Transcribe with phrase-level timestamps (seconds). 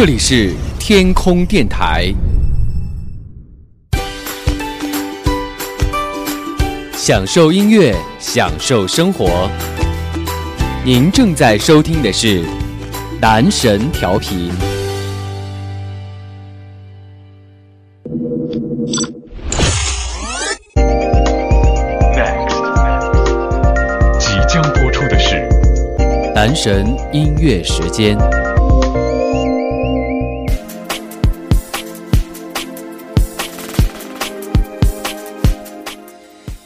[0.00, 2.14] 这里是天空电台，
[6.92, 9.50] 享受音乐，享受生活。
[10.84, 12.44] 您正在收听的是
[13.20, 14.52] 男神调频。
[22.14, 22.60] Next，
[24.20, 25.48] 即将播出的是
[26.36, 28.16] 男神音乐时间。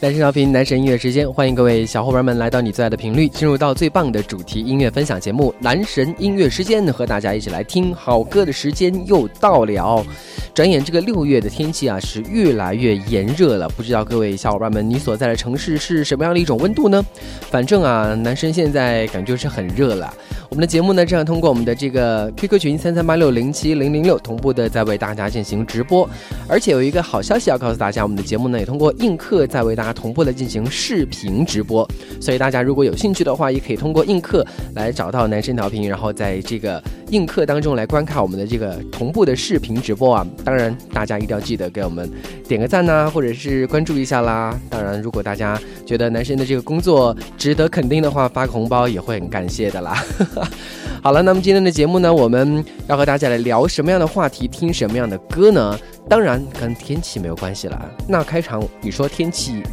[0.03, 10.05] 男神调频，男神音乐时间，欢迎各位小伙伴们来到你最爱的频率，进入到最棒的主题音乐分享节目《男神音乐时间》，和大家一起来听好歌的时间又到了。
[10.53, 13.69] 转眼这个六月的天气啊，是越来越炎热了。
[13.69, 17.01] 不知道各位小伙伴们，你所在的城市是什么样的一种温度呢？
[17.49, 20.13] 反正啊，男生现在感觉是很热了。
[20.49, 26.07] 我们的节目呢，正在通过我们的这个 QQ 群三三八六零七零零六同步的在为大家进行直播，
[26.47, 31.87] 而且有一个好消息要告诉大家，我们的节目呢也通过映客在为大家同步的进行视频直播，
[32.19, 40.25] 所以大家如果有兴趣的话，也可以通过映客来找到男生调频，然后在这个映客当中来观看我们的这个同步的视频直播啊。
[40.43, 42.09] 当然，大家一定要记得给我们
[42.47, 44.59] 点个赞呐，或者是关注一下啦。
[44.69, 50.03] 当然，如果大家觉得男生的这个工作值得肯定的话，发个红包也会很感谢的啦。
[51.01, 55.77] 好了，那么今天的节目呢，我们要和大家来聊什么样的话题，听什么样的歌呢？
[56.09, 57.91] 当然跟天气没有关系了。
[58.07, 59.63] 那开场你说天气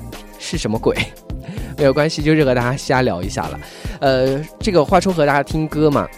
[0.40, 0.96] 是什么鬼？
[1.78, 3.60] 没有关系，就是和大家瞎聊一下了。
[4.00, 6.08] 呃，这个话说和大家听歌嘛。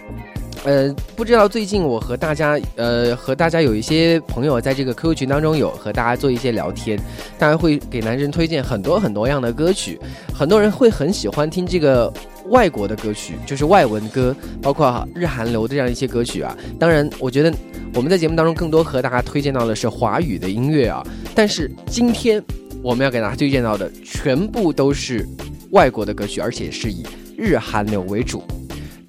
[0.65, 6.97] 呃，不知道最近我和大家，呃，和大家有一些朋友在这个 QQ 群当中有和大家做一些聊天，
[7.37, 9.98] 大家会给男生推荐很多很多样的歌曲，
[10.33, 12.12] 很多人会很喜欢听这个
[12.50, 16.56] 外国的歌曲，就是外文歌，包括日韩流的这样一些歌曲啊。
[16.78, 17.53] 当然，我觉得
[17.95, 22.41] 我们在节目当中更多和大家推荐到的是华语的音乐啊，但是今天
[22.82, 25.25] 我们要给大家推荐到的全部都是
[25.70, 27.06] 外国的歌曲，而且是以
[27.37, 28.43] 日韩流为主。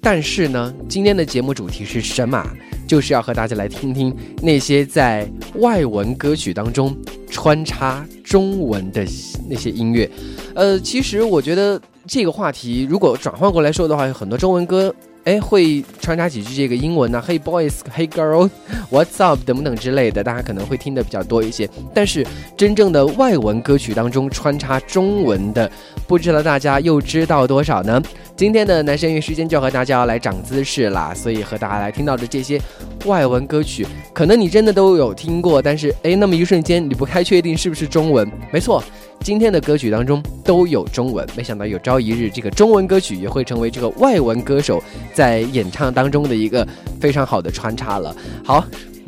[0.00, 2.46] 但是呢，今天的节目主题是什么？
[2.86, 6.94] 就是要和大家来听听那些在外文歌曲当中
[7.28, 9.04] 穿插中文的
[9.48, 10.08] 那些音乐。
[10.54, 14.94] 呃，其实我觉得这个话题如果转换过来说的话，有很多中文歌。
[15.24, 21.68] 哎，会穿插几句这个英文呢，Hey boys，Hey girl，What's up 等等之类的，大家可能会听的比较多一些。
[21.94, 22.26] 但是
[22.56, 25.70] 真正的外文歌曲当中穿插中文的，
[26.06, 28.02] 不知道大家又知道多少呢？
[28.36, 32.60] 今天的男生音乐时间就要和大家来长姿势啦，所以和大家来听到的这些
[33.06, 38.30] 外文歌曲，可能你真的都有听过，但是哎，那么一瞬间你不太确定是不是中文？
[38.52, 38.82] 没错。
[39.20, 44.82] 今天的歌曲当中都有中文，没想到有朝一日这个中文歌曲也会成为这个外文歌手
[45.14, 46.66] 在演唱当中的一个
[47.00, 48.14] 非常好的穿插了。
[48.44, 48.62] 好，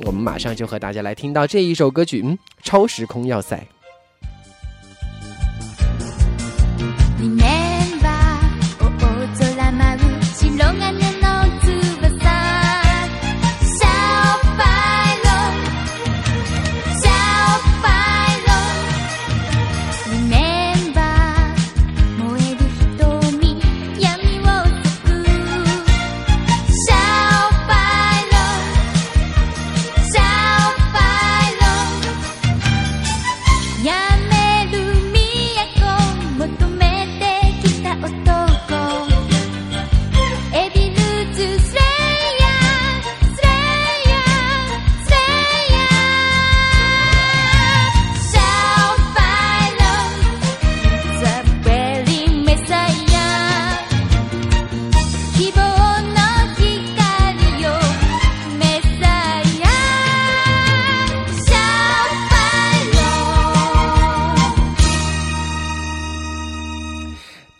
[0.04, 3.56] 我们马上就和大家来听到这一首歌曲，嗯，《超时空要塞》。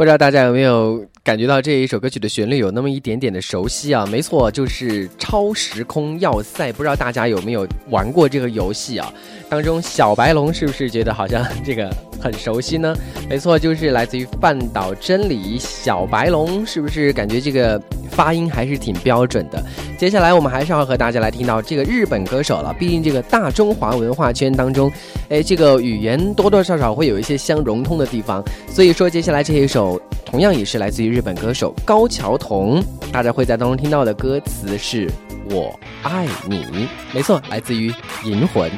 [0.07, 4.07] 不知道大家有没有感觉到这一首歌曲的旋律有那么一点点的熟悉啊？
[4.07, 6.71] 没错，就是《超时空要塞》。
[6.73, 9.13] 不知道大家有没有玩过这个游戏啊？
[9.49, 12.95] 当中小白龙是不是觉得好像这个很熟悉呢？
[13.29, 17.81] 没错，就是来自于半岛真理小白龙，是不是感觉这个
[18.11, 19.63] 发音还是挺标准的？
[19.99, 24.91] 接下来我们还是要和大家来听到这个日本歌手了，毕竟这个大中华文化圈当中，
[25.29, 35.11] 哎，这个语言多多少少会有一些相融通的地方，所以说接下来这一首同样也是来自于日本歌手高桥瞳，大家会在当中听到的歌词是
[35.51, 37.91] “我爱你”，没错，来自于
[38.25, 38.71] 《银魂》。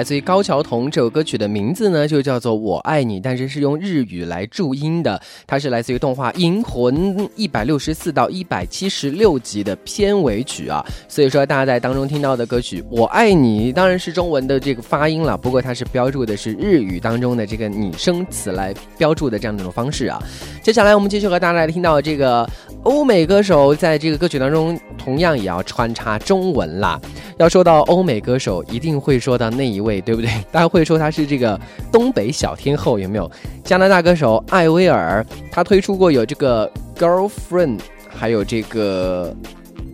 [0.00, 0.90] 来自于高桥童。
[0.90, 5.20] 这首歌曲的名字呢就叫做《我爱你》，但是是用日语来注音的。
[5.46, 10.82] 它是来自于动画《银魂》一百六十四到一百七十六集的片尾曲啊。
[11.06, 20.18] 所以说大家在当中听到的歌曲《我爱你》当然是中文的这个发音了，不过它是标注的是日语当中的这个拟声词来标注的这样的一种方式啊。
[20.62, 22.48] 接下来我们继续和大家来听到这个
[22.84, 26.98] 欧美歌手在这个歌曲当中同样也要穿插中文啦。
[27.38, 30.30] 要说到欧美歌手，一定会说到那一位，对不对？
[30.50, 31.58] 大家会说他是这个
[31.92, 33.30] 东北小天后，有没有？
[33.64, 39.34] 加拿大歌手艾薇儿，他推出过有这个 Girlfriend，还有这个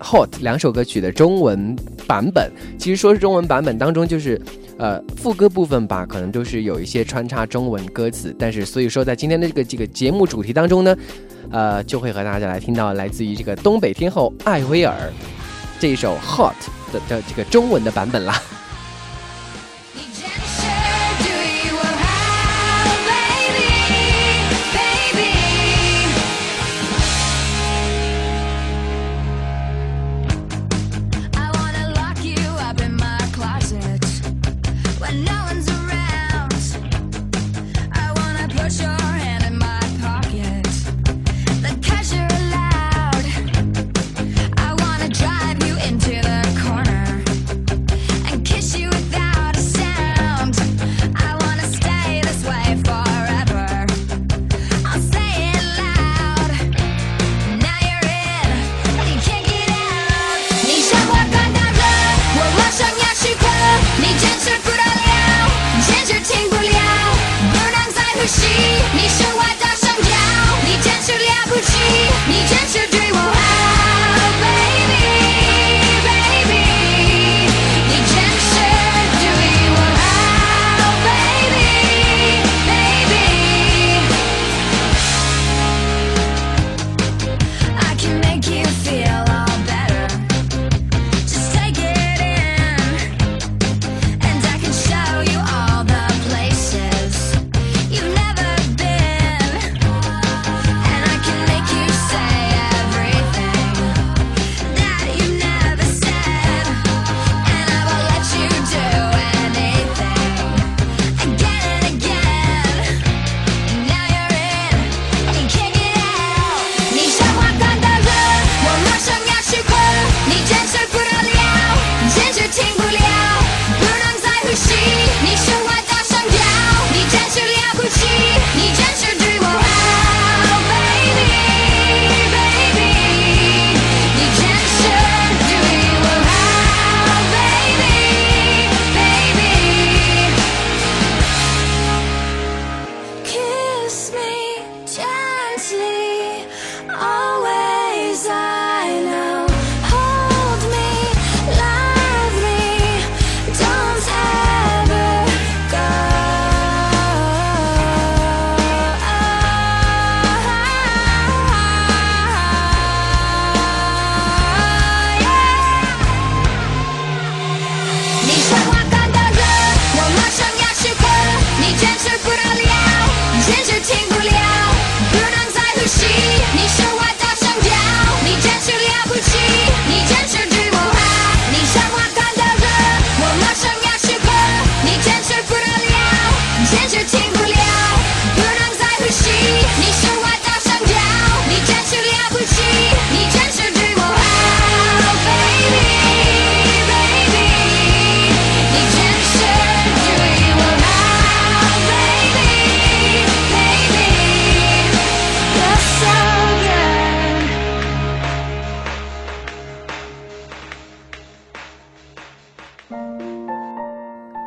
[0.00, 1.76] Hot 两首歌曲的中文
[2.07, 2.50] 版本。
[2.78, 4.40] 其实说是中文版本当中，就是
[4.78, 8.35] 呃副歌部分吧，可能都是有一些穿插中文歌词。
[8.38, 10.97] 但是所以说，在今天的这个这个节目主题当中呢，
[11.50, 14.95] 呃，就会和大家来听到来自于这个东北天后艾薇儿
[15.78, 16.54] 这一首 Hot。
[16.92, 18.40] 的的这个中文的版本啦。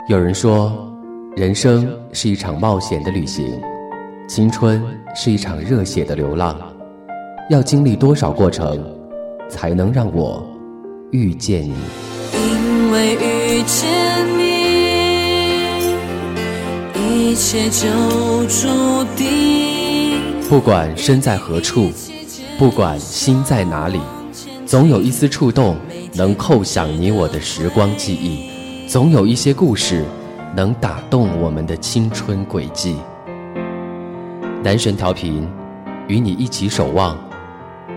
[0.10, 0.92] 有人说，
[1.36, 3.46] 人生是一场冒险的旅行，
[4.28, 4.84] 青春
[5.16, 6.60] 是一场热血的流浪。
[7.52, 8.84] 要经历多少过程，
[9.48, 10.44] 才能让我
[11.12, 11.76] 遇见你？
[12.34, 13.88] 因为遇见
[14.36, 14.50] 你，
[17.30, 17.88] 一切就
[18.48, 18.68] 注
[19.16, 20.18] 定。
[20.50, 21.92] 不管身在何处，
[22.58, 24.00] 不管心在哪里，
[24.66, 25.76] 总有一丝触动，
[26.16, 28.49] 能扣响你我的时光记忆。
[28.90, 30.04] 总有一些故事，
[30.56, 32.98] 能打动我们的青春轨迹。
[34.64, 35.48] 男神调频，
[36.08, 37.16] 与你一起守望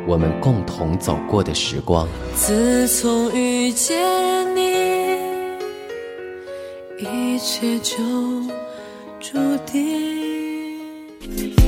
[0.06, 2.06] 我们共同走过的时光。
[2.34, 3.96] 自从遇见
[4.54, 4.60] 你。
[6.98, 7.96] 一切就
[9.18, 11.61] 注定。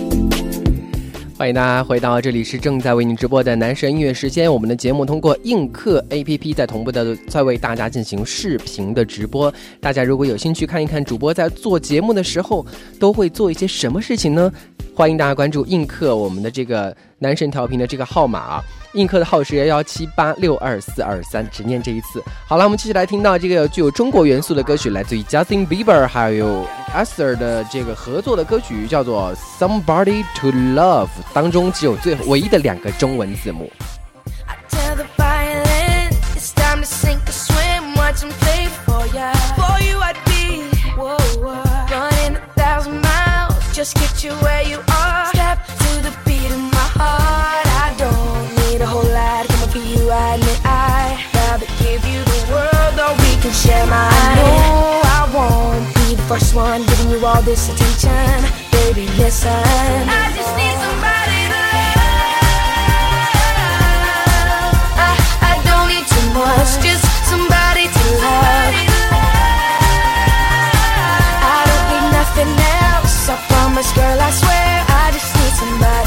[1.36, 4.50] 欢迎大家回到这里，是正在为您直播的男神音乐时间。
[4.50, 9.52] 我们的节目通过映客 APP 在同步的在为大家进行视频的直播。
[9.80, 12.64] 大家如果有兴趣看一看主播在做节目的时候
[13.00, 14.52] 都会做一些什么事情呢？
[14.94, 18.64] 欢迎大家关注映客我们的这个男神调频的这个号码啊，
[18.94, 22.22] 映客的号是幺幺七八六二四二三，只念这一次。
[22.46, 33.70] 好了，我们继续来听到这个具有中国元素的歌曲，来自于 Justin Bieber 还有 e s t e r 的这个合作的歌曲，叫做 Somebody to Love，当中只有最唯一的两个中文字母。
[34.46, 36.84] I tell the violin it's time
[56.34, 59.06] first one giving you all this attention, baby.
[59.22, 61.94] Listen, I just need somebody to love.
[64.98, 65.10] I,
[65.52, 68.74] I don't need too much, just somebody to love.
[71.54, 73.30] I don't need nothing else.
[73.30, 74.74] I promise, girl, I swear.
[74.90, 76.03] I just need somebody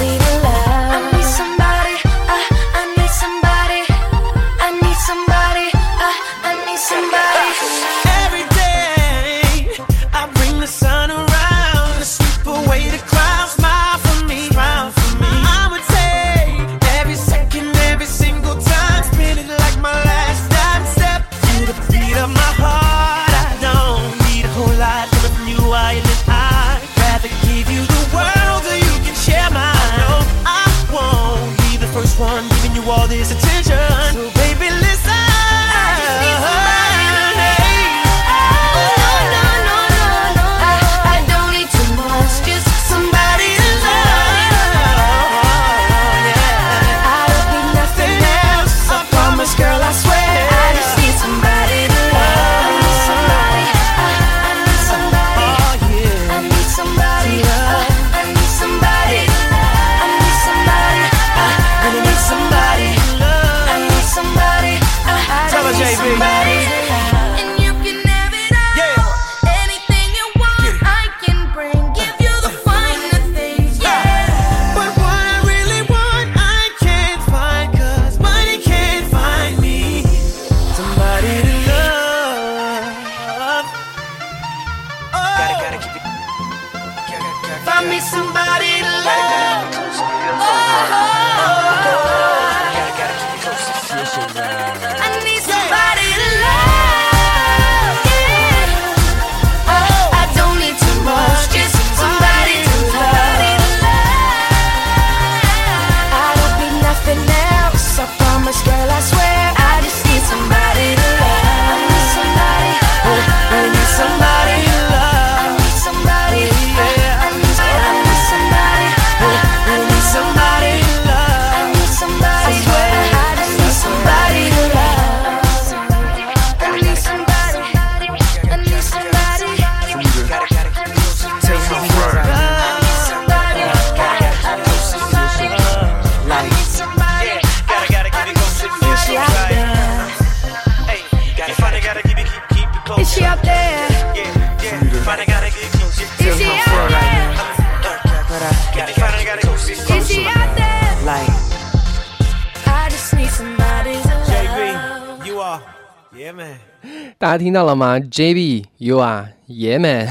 [157.37, 160.07] 听到了吗？JB you are，爷们，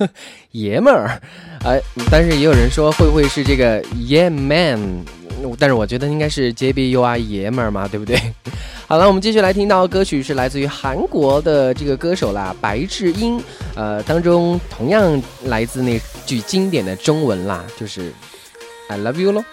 [0.52, 1.20] 爷们儿，
[1.64, 5.04] 哎，但是也有人说会不会是这个 Yeah man？
[5.58, 8.20] 但是我觉得应该是 JB you are，爷们儿嘛，对不对？
[8.88, 13.40] 好了，我们继续来听到歌曲是来自于韩国的这个歌手啦，白智英，
[13.74, 18.12] 呃，当中同样来自那句经典的中文啦，就是
[18.88, 19.44] I love you 咯。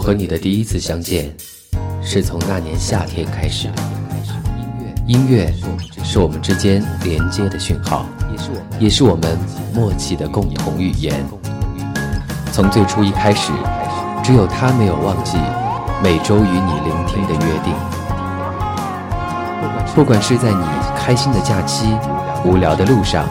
[0.00, 1.30] 我和你的第一次相见，
[2.00, 3.74] 是从那年夏天开始的。
[5.06, 5.52] 音乐
[6.02, 8.06] 是我们之间连接的讯号，
[8.78, 9.38] 也是我们
[9.74, 11.22] 默契的共同语言。
[12.50, 13.52] 从最初一开始，
[14.24, 15.36] 只有他没有忘记
[16.02, 17.74] 每周与你聆听的约定。
[19.94, 20.64] 不管是在你
[20.96, 21.94] 开心的假期、
[22.46, 23.26] 无聊的路上，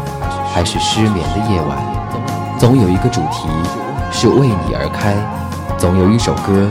[0.53, 3.49] 还是失眠的夜晚，总有一个主题
[4.11, 5.15] 是为你而开，
[5.79, 6.69] 总有一首歌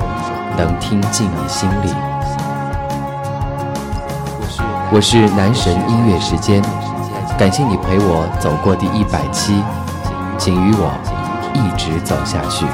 [0.59, 1.89] 能听进你心里。
[4.93, 6.63] 我是男神音乐时间，
[7.39, 9.63] 感谢你陪我走过第一百期，
[10.37, 10.93] 请与我
[11.55, 12.67] 一直走下去。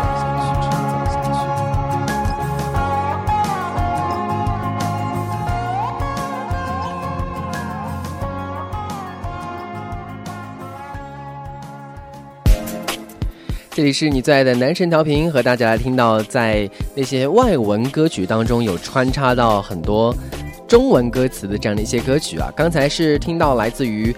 [13.74, 20.14] 这里是你最爱的男神调频，和大家来听到在那些外文歌曲当中有穿插到很多
[20.68, 22.48] 中文歌词的这样的一些歌曲啊。
[22.54, 24.14] 刚才是听到来自于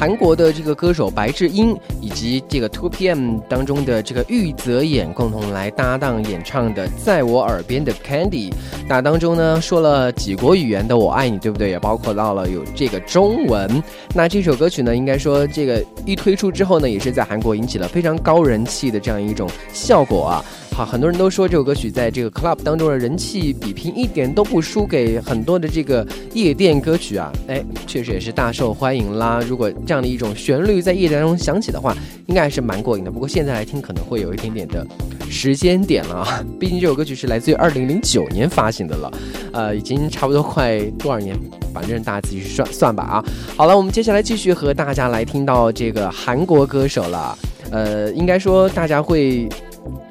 [0.00, 8.50] 韩国的这个歌手白智英，以及这个 Two PM 当中的这个玉泽演共同来搭档演唱的《在我耳边的 Candy》。
[8.88, 11.68] 那当中呢说了几国语言的“我爱你”，对不对？
[11.68, 13.70] 也包括到了有这个中文。
[14.14, 20.44] 那这首歌曲呢，应该说这个一推出之后呢，也是在韩国引起了非常高人气的这样一种效果啊。
[20.80, 29.42] 好，很多人都说这首歌曲在这个 club 当中的人气比拼一点都不输给很多的这个夜店歌曲啊，哎，确实也是大受欢迎啦。
[29.46, 33.10] 如果这样的一种旋律在夜店当中响起的话，应该还是蛮过瘾的。
[33.10, 34.86] 不过现在来听可能会有一点点的
[35.28, 39.12] 时间点了啊，毕竟这首歌曲是来自于二零零九年发行的了，
[39.52, 41.38] 呃，已经差不多快多少年，
[41.74, 43.24] 反正大家自己去算算吧啊。
[43.54, 47.38] 好了，我们接下来继续和大家来听到这个韩国歌手了，
[47.70, 49.46] 呃，应该说大家会。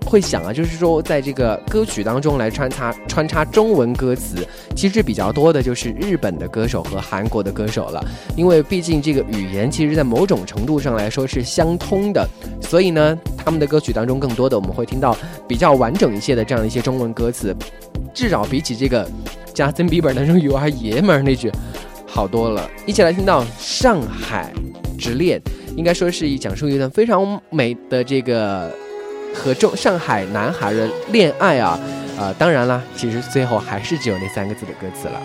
[0.05, 8.03] 会想啊，就是说，在这个歌曲当中来穿插穿插中文歌词，其实比较多的就是日本的歌手和韩国的歌手了，
[8.35, 12.27] 因为毕竟这个语言其实在某种程度上来说是相通的，
[12.59, 15.15] 所以呢，他们的歌曲当中更多的我们会听到
[15.47, 17.55] 比较完整一些的这样一些中文歌词，
[18.11, 19.07] 至少比起这个
[19.53, 21.51] Justin Bieber 当中“有儿爷们儿”那句
[22.07, 22.67] 好多了。
[22.87, 24.51] 一起来听到《上海
[24.97, 25.39] 之恋》，
[25.77, 28.73] 应该说是讲述一段非常美的这个。
[29.33, 31.79] 和中上海男孩的恋爱啊，
[32.17, 35.21] 呃，当然啦，其实最后还是只有那三个字的歌词了。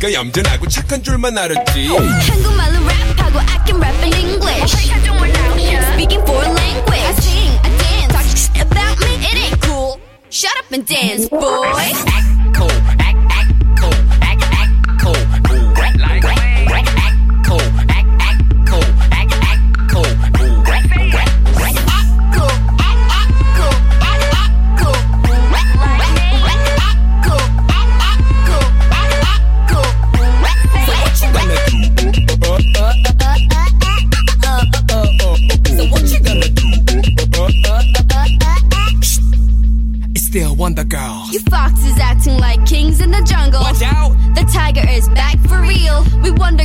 [0.00, 4.74] 네난 네가 얌전하고 착한 줄만 알았지 한국말로 랩하고 I can rap in English
[5.92, 10.72] Speaking foreign language I sing, I dance Talk about me, it ain't cool Shut up
[10.72, 12.19] and dance, boy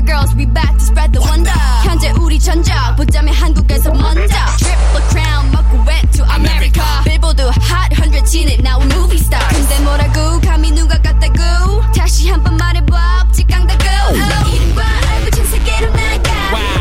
[0.05, 1.51] girls, we back to spread the wonder.
[1.83, 4.35] 현재 우리 전적 보자면 한국에서 먼저.
[4.57, 6.83] Triple crown 먹고 went to America.
[7.03, 9.43] Billboard Hot 100 진에 나온 movie star.
[9.53, 11.81] 근데 뭐라고 감히 누가 같다고?
[11.95, 13.83] 다시 한 번 말해봐 없지 깡다고.
[14.13, 14.83] 내 이름과
[15.15, 16.31] 얼굴 전 세계로 나가.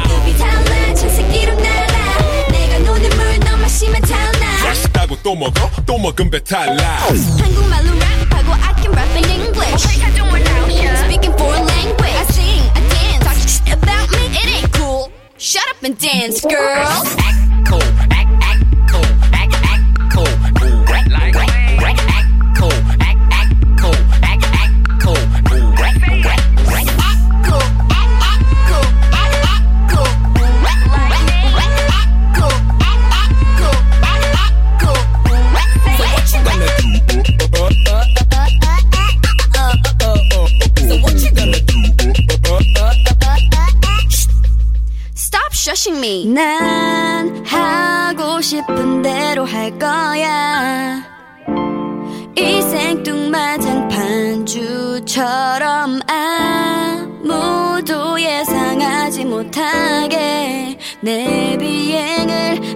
[0.08, 2.48] 눈이 달라 전 세계로 날아.
[2.50, 4.64] 내가 노는 물 너무 마시면 타나.
[4.64, 5.70] 맛있다고 또 먹어?
[5.86, 6.83] 또 먹으면 배탈 나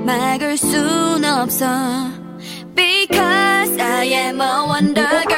[0.08, 1.66] 막을 순 없어
[2.76, 5.37] Because I am a wonder girl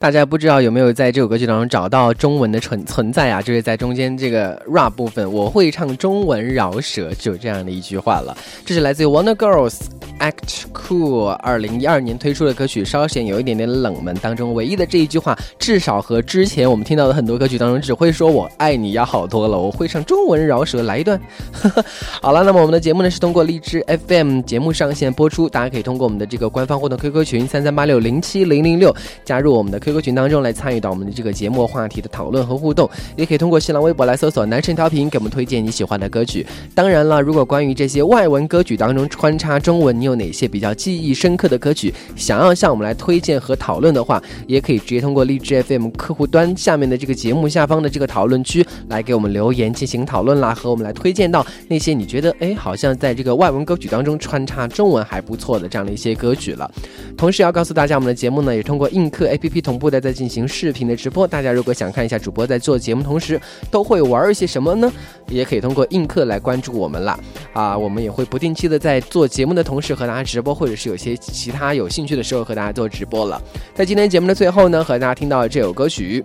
[0.00, 3.42] 大家不知道有没有在这首歌曲当中找到中文的存存在啊？
[3.42, 8.34] 就是在中间这个 rap 部分，我会唱中文饶舌，就这样的一句话了。
[8.64, 9.74] 这是来自于 Wonder Girls
[10.18, 14.16] Act Cool 二零一二年推出的歌曲，稍显有一点点冷门。
[14.22, 19.58] 当中唯一的这一句话，至少和之前我们听到的很多歌曲当中只会说我爱你要好多了。
[19.58, 21.20] 我会唱中文饶舌，来一段。
[22.22, 36.46] 好了，那么我们的节目呢是通过荔枝 FM 节目上线播出，大家可以通过我们的这个官方互动 QQ 群三三八六零七零零六加入我们的 Q QQ 群当中来参与到我们的这个节目话题的讨论和互动，也可以通过新浪微博来搜索“男神调频”，给我们推荐你喜欢的歌曲。
[36.74, 56.70] 当然了，如果关于这些外文歌曲当中穿插中文，你有哪些比较记忆深刻的歌曲，想要向我们来推荐和讨论的话，也可以直接通过荔枝 FM 客户端下面的这个节目下方的这个讨论区来给我们留言进行讨论啦，和我们来推荐到那些你觉得哎好像在这个外文歌曲当中穿插中文还不错的这样的一些歌曲了。
[57.16, 61.26] 同时要告诉大家，我们的节目呢也通过映客 APP 同步的在进行视频的直播。
[61.26, 63.40] 大家如果想看一下主播在做节目同时
[63.70, 64.92] 都会玩一些什么呢？
[65.28, 67.18] 也可以通过映客来关注我们了。
[67.54, 73.40] 啊，我们也会不定期的在做节目的同时和大家直播，或者是有些其他有兴趣的时候和大家做直播了。
[73.74, 76.22] 在今天节目的最后呢，和大家听到这首歌曲。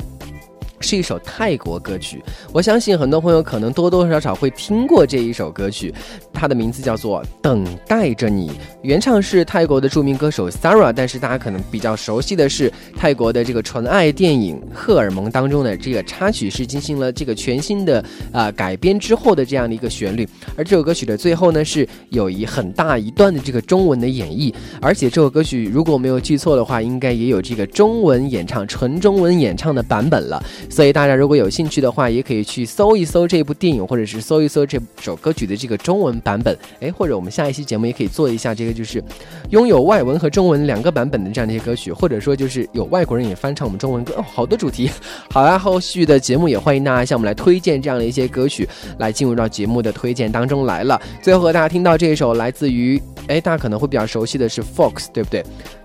[0.79, 5.93] 是一首泰国歌曲，我相信很多朋友可能多多少少会听过这一首歌曲，
[6.33, 8.49] 它的名字叫做《等待着你》，
[8.81, 30.43] 原唱是泰国的著名歌手 Sara，但是大家可能比较熟悉的是泰国的这个纯爱电影《荷尔蒙》当中的这个插曲是进行了这个全新的啊、改编之后的这样的一个旋律，而这首歌曲的最后呢是有一很大一段的这个中文的演绎，而且这首歌曲如果我没有记错的话，应该也有这个中文演唱纯中文演唱的版本了。
[30.69, 36.58] 所以大家如果有兴趣的话，也可以去搜一搜这部电影，或者是搜一搜这首歌曲的这个中文版本。
[36.80, 39.04] 哎，或者我们下一期节目也可以做一下这个，就是
[39.51, 44.89] 拥有外文和中文两个版本的这样的一些歌曲，或者说就是有外国人也翻唱我们中文歌，哦，好多主题。
[45.30, 51.01] 好啦，后续的节目也欢迎大家向我们来推荐这样的一些歌曲，来进入到节目的推荐当中来了。
[51.21, 55.43] 最后和大家听到这一首来自于，哎，大家可能会比较熟悉的是 Fox，对不对？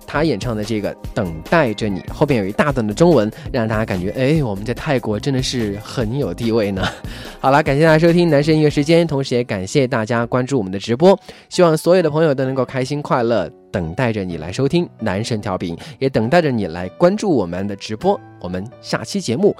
[0.10, 6.84] 他演唱的这个《等待着你》，后边有一大段的中文，让大家感觉，哎，我们在泰国真的是很有地位呢。
[7.40, 11.18] 好了，感谢大家收听男神音乐时间，同时也感谢大家关注我们的直播，
[11.50, 18.20] 希望所有的朋友都能够开心快乐，等待着你来收听男神调频，也等待着你来关注我们的直播。
[18.42, 19.56] 我们下期节目，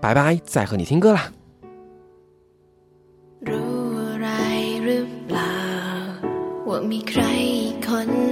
[0.00, 1.32] 拜拜，再和你听歌啦。
[3.48, 4.28] รู้อะไร
[4.84, 5.54] หรือเปล่า
[6.68, 7.22] ว่ามีใคร
[7.54, 8.31] อีกคนเฝ้ามอ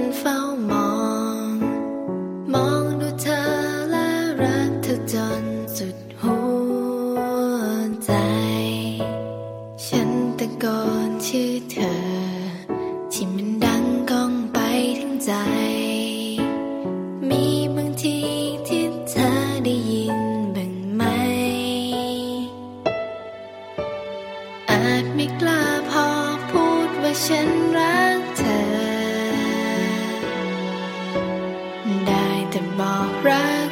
[2.54, 3.42] มองดูเธอ
[3.90, 4.08] และ
[4.42, 5.44] รักเธอจน
[5.76, 6.36] สุดหั
[7.16, 7.18] ว
[8.04, 8.12] ใจ
[9.86, 10.64] ฉันตะโก
[11.08, 11.94] นชื่อเธอ
[13.12, 14.58] ที่มันดังก้องไป
[14.98, 15.32] ถึงใจ
[17.28, 17.44] มี
[17.74, 18.18] บางที
[18.68, 19.28] ที่เธอ
[19.64, 20.18] ได้ยิน
[20.56, 21.02] บ้างไหม
[24.70, 26.06] อาจไม่กล้าพอ
[26.50, 27.48] พูดว่าฉัน
[32.79, 33.70] บอกรัก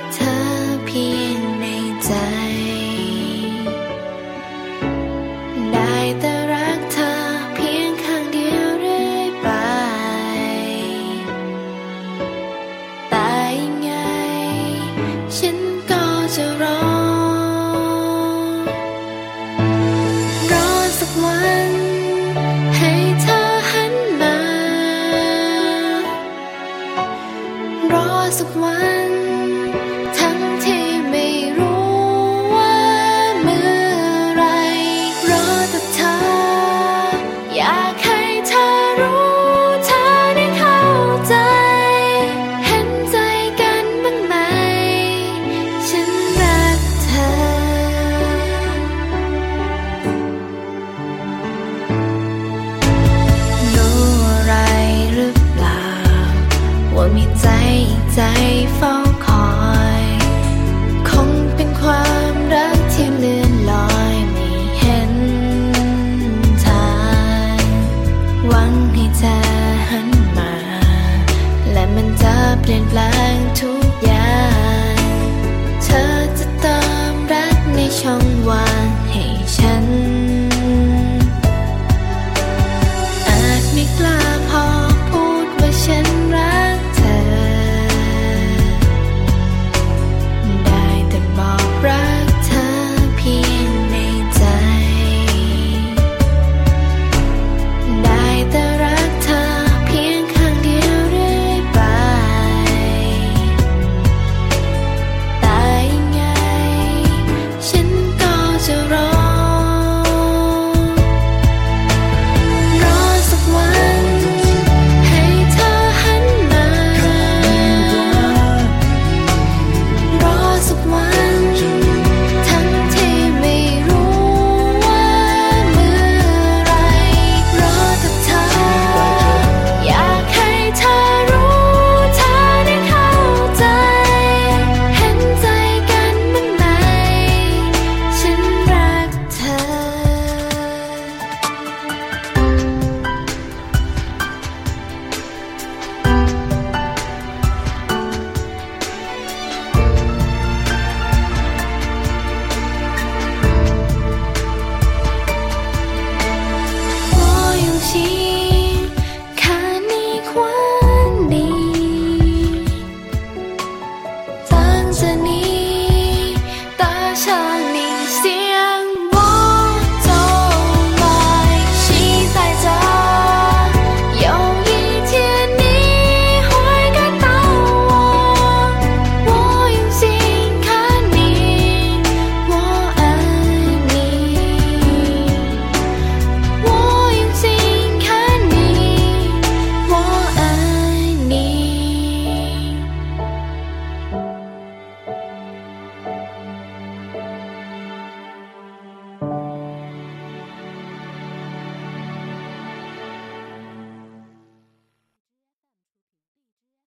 [72.70, 73.29] in blood